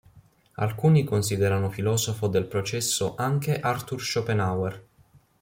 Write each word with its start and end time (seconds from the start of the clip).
Alcuni 0.55 1.03
considerano 1.03 1.69
filosofo 1.69 2.25
del 2.25 2.47
processo 2.47 3.13
anche 3.15 3.59
Arthur 3.59 4.01
Schopenhauer. 4.01 4.83